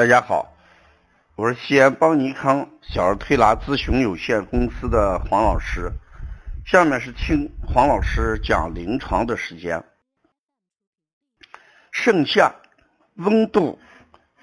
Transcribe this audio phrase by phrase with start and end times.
[0.00, 0.56] 大家好，
[1.36, 5.92] 我是西安邦尼康小儿推拿咨询有限公司的黄老师。
[6.64, 9.84] 下面是听黄老师讲临床的时间。
[11.92, 12.50] 盛夏，
[13.16, 13.78] 温度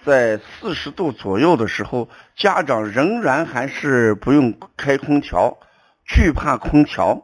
[0.05, 5.57] 在四十度左右的时候，家长仍然还是不用开空调，
[6.05, 7.19] 惧怕空调，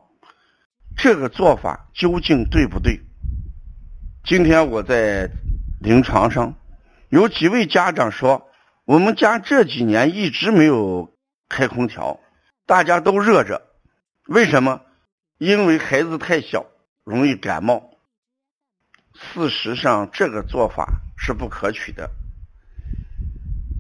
[0.98, 3.00] 这个做法究竟对不对？
[4.24, 5.30] 今天我在
[5.80, 6.52] 临床上
[7.14, 8.50] 有几位家长说，
[8.86, 11.16] 我们家这几年一直没有
[11.48, 12.20] 开空调，
[12.66, 13.62] 大家都热着，
[14.26, 14.82] 为什么？
[15.38, 16.66] 因为孩子太小，
[17.04, 17.92] 容易感冒。
[19.14, 22.10] 事实上，这个做法是不可取的，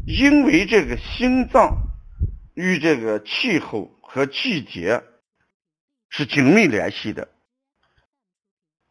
[0.05, 1.75] 因为这个心脏
[2.53, 5.01] 与这个气候和季节
[6.07, 7.29] 是紧密联系的。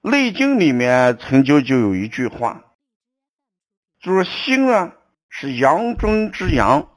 [0.11, 2.72] 《内经》里面曾经就有一句话，
[4.03, 4.93] 就是心啊
[5.29, 6.89] 是阳中之阳，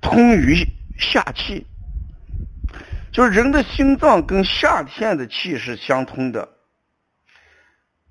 [0.00, 0.66] 通于
[0.98, 1.66] 夏气，
[3.12, 6.48] 就是人的心脏跟夏天的气是相通的。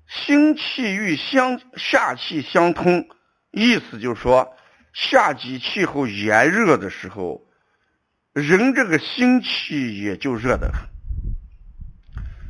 [0.06, 3.08] 心气与相夏气相通，
[3.50, 4.56] 意思就是说，
[4.92, 7.42] 夏季气候炎热的时候，
[8.32, 10.70] 人这个心气也就热的。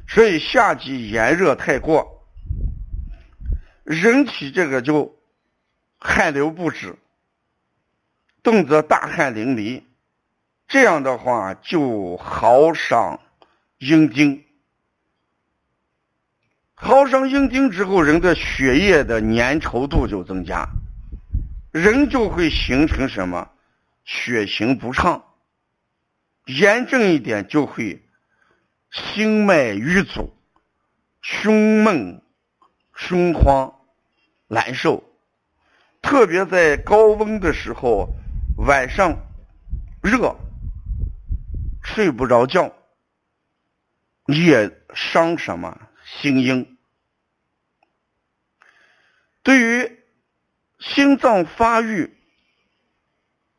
[0.07, 2.29] 所以夏季炎热太过，
[3.83, 5.17] 人体这个就
[6.05, 6.97] 汗流不止，
[8.43, 9.85] 动则大汗淋漓，
[10.67, 13.21] 这样的话就耗伤
[13.79, 14.45] 阴经，
[16.75, 20.69] 耗伤阴经之后，人的血液的粘稠度就增加，
[21.71, 23.49] 人就会形成什么
[24.05, 25.25] 血行不畅，
[26.47, 28.03] 严重一点就会。
[28.91, 30.37] 心脉瘀阻，
[31.23, 32.21] 胸闷、
[32.95, 33.75] 胸慌、
[34.49, 35.03] 难受，
[36.03, 38.13] 特别在高温的时候，
[38.59, 39.17] 晚上
[40.03, 40.37] 热，
[41.83, 42.71] 睡不着觉，
[44.27, 46.77] 也伤什么心阴。
[49.43, 49.99] 对于
[50.79, 52.13] 心脏发育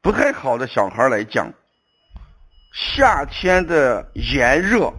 [0.01, 1.51] 不太好的小孩来讲，
[2.73, 4.93] 夏天的炎热。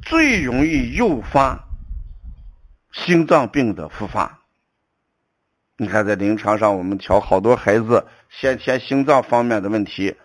[0.00, 1.68] 最容易诱发
[2.92, 4.37] 心脏病的复发。
[5.80, 10.16] 你看，在临床上，我们调好多孩子先天心脏方面的问题。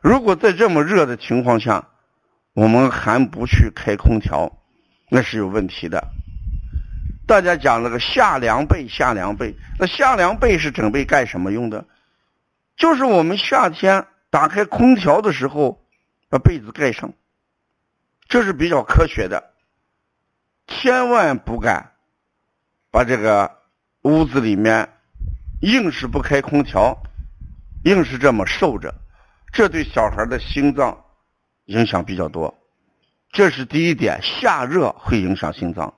[0.00, 1.90] 如果在这么热的情况下，
[2.54, 4.50] 我们还不去开空调，
[5.10, 6.08] 那是有问题的。
[7.26, 11.84] 大家讲那个夏凉被，夏凉被，那夏凉被是准备干什么用的？
[12.74, 15.84] 就是我们夏天打开空调的时候，
[16.30, 17.12] 把被子盖上。
[18.26, 19.50] 这是比较科学的，
[20.66, 21.92] 千万不敢
[22.90, 23.58] 把这个
[24.00, 24.93] 屋子里面
[25.64, 26.94] 硬是不开空调，
[27.84, 28.94] 硬是这么受着，
[29.50, 31.04] 这对小孩的心脏
[31.64, 32.54] 影响比较多。
[33.32, 35.94] 这是第一点，夏热会影响心脏。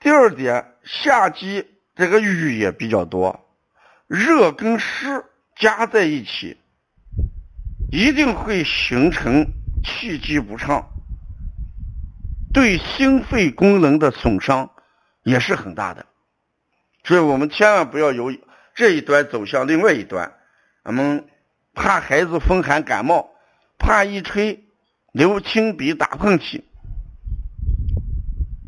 [0.00, 3.38] 第二点，夏季这个雨也比较多，
[4.06, 5.22] 热跟湿
[5.54, 6.56] 加在一起，
[7.92, 9.46] 一定会形成
[9.84, 10.82] 气机不畅。
[12.54, 14.70] 对心肺功能的损伤
[15.24, 16.06] 也是很大的，
[17.04, 18.32] 所以我们千万不要有
[18.78, 20.32] 这一端走向另外一端。
[20.84, 21.28] 我们
[21.74, 23.28] 怕孩子风寒感冒，
[23.76, 24.68] 怕一吹
[25.10, 26.62] 流清鼻打喷嚏，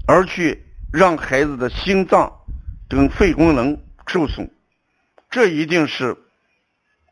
[0.08, 2.40] 而去让孩子的心脏
[2.88, 4.50] 跟肺功能受损，
[5.30, 6.16] 这一定是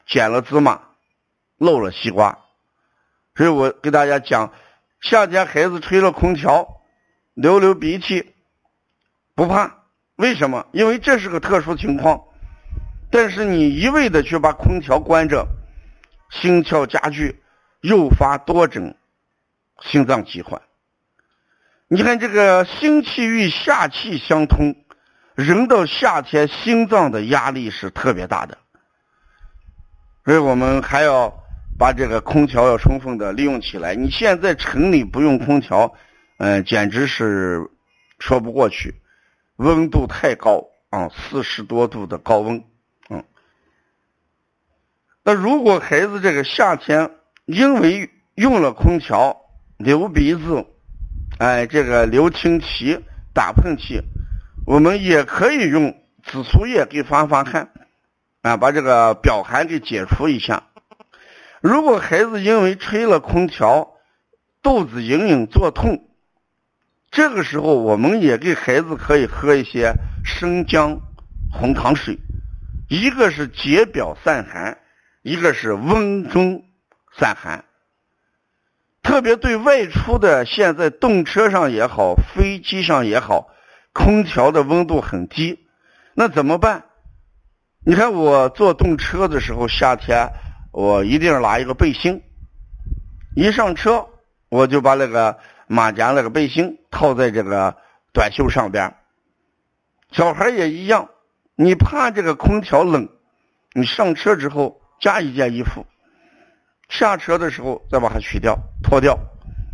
[0.04, 0.82] 捡了芝麻
[1.56, 2.36] 漏了西瓜。
[3.36, 4.53] 所以我给大家讲。
[5.00, 6.82] 夏天孩子吹了空调，
[7.34, 8.34] 流流鼻涕，
[9.36, 9.84] 不怕，
[10.16, 10.66] 为什么？
[10.72, 12.25] 因为这是个特殊情况。
[13.10, 15.47] 但是你一味的去把空调关着，
[16.30, 17.42] 心跳加剧，
[17.80, 18.97] 诱发多种
[19.83, 20.60] 心脏疾患。
[21.88, 24.74] 你看这个心气与夏气相通，
[25.34, 28.59] 人到夏天心脏的压力是特别大的，
[30.24, 31.44] 所以我们还要。
[31.78, 33.94] 把这个空调要充分的利用起来。
[33.94, 35.94] 你现在城里不用空调，
[36.38, 37.71] 嗯，简直是
[38.18, 39.00] 说不过去，
[39.59, 40.60] 温度太高
[40.91, 42.65] 啊，四十多度的高温，
[45.28, 47.10] 那如果孩子这个夏天
[47.45, 49.36] 因为用了空调
[49.77, 50.65] 流鼻子，
[51.39, 52.98] 哎，这个流清涕、
[53.34, 54.01] 打喷嚏，
[54.65, 55.95] 我们也可以用
[56.25, 57.69] 紫苏叶给发发汗，
[58.41, 60.63] 啊，把这个表寒给解除一下。
[61.60, 63.86] 如果孩子因为吹了空调，
[64.63, 66.09] 肚子隐隐作痛，
[67.10, 69.92] 这个时候我们也给孩子可以喝一些
[70.24, 70.98] 生姜
[71.53, 72.19] 红糖水，
[72.89, 74.78] 一个是解表散寒，
[75.22, 76.65] 一个是温中
[77.16, 77.65] 散寒。
[79.03, 83.48] 特别对外出的，现在动车上也好，飞机上也好，
[83.92, 85.66] 空调的温度很低，
[86.15, 86.84] 那怎么办？
[87.86, 90.28] 你看我坐动车的时候，夏天
[90.72, 92.22] 我一定拿一个背心，
[93.34, 94.06] 一上车
[94.50, 97.76] 我就把那个马甲那个背心套在这个
[98.12, 98.94] 短袖上边。
[100.10, 101.09] 小孩也一样，
[101.54, 103.09] 你怕这个空调冷，
[103.72, 105.86] 你上车之后加一件衣服。
[106.89, 109.15] 下车的时候再把它取掉、脱掉，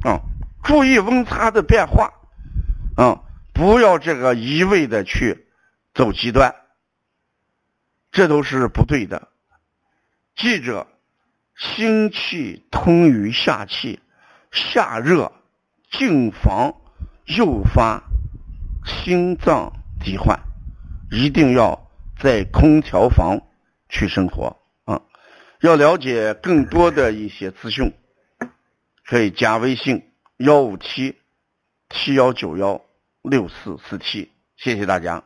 [0.05, 0.21] 啊，
[0.65, 2.13] 注意温差的变化，
[2.97, 3.23] 啊，
[3.53, 5.47] 不要这个一味的去
[5.95, 6.53] 走极端，
[8.11, 9.29] 这都是不对的。
[10.35, 10.89] 记着，
[11.57, 14.01] 心气通于下气，
[14.51, 15.31] 下热
[15.93, 16.75] 静房
[17.27, 18.03] 诱发
[18.85, 19.73] 心脏
[20.03, 20.37] 疾患，
[21.13, 21.89] 一定要
[22.19, 23.41] 在空调房
[23.89, 24.64] 去生活。
[25.65, 27.95] 要了解更多的一些资讯，
[29.07, 30.03] 可以加微信
[30.37, 31.17] 幺五七
[31.89, 32.85] 七幺九幺
[33.23, 35.25] 六四四七，谢谢大家。